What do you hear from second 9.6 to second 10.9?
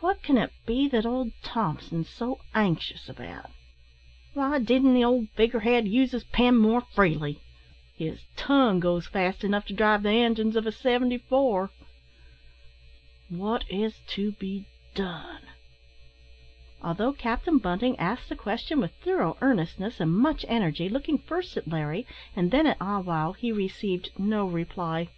to drive the engines of a